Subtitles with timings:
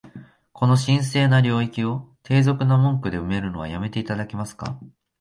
[0.51, 4.79] この神聖な領域を、低俗な文句で埋めるのは止めて頂けますか？